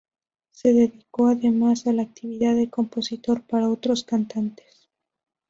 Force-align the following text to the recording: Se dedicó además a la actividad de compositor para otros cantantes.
Se 0.49 0.73
dedicó 0.73 1.27
además 1.27 1.85
a 1.85 1.93
la 1.93 2.01
actividad 2.01 2.55
de 2.55 2.71
compositor 2.71 3.43
para 3.43 3.69
otros 3.69 4.03
cantantes. 4.03 4.89